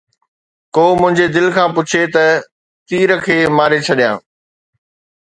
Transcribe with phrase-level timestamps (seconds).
[0.75, 2.25] ڪو منهنجي دل کان پڇي ته
[2.87, 4.15] تير کي ماري ڇڏيان